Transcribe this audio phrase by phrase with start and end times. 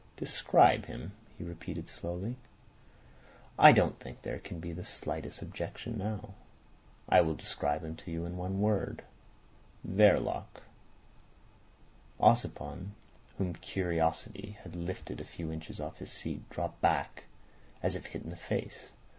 [0.17, 2.35] "Describe him," he repeated slowly.
[3.59, 6.33] "I don't think there can be the slightest objection now.
[7.07, 10.45] I will describe him to you in one word—Verloc."
[12.19, 12.93] Ossipon,
[13.37, 17.25] whom curiosity had lifted a few inches off his seat, dropped back,
[17.83, 18.93] as if hit in the face.